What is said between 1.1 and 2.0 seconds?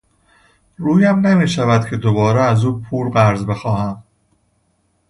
نمیشود که